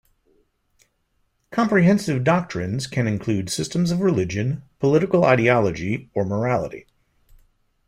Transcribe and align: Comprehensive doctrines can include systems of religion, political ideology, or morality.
Comprehensive 1.51 2.23
doctrines 2.23 2.87
can 2.87 3.05
include 3.05 3.51
systems 3.51 3.91
of 3.91 3.99
religion, 4.01 4.63
political 4.79 5.23
ideology, 5.23 6.09
or 6.15 6.25
morality. 6.25 6.87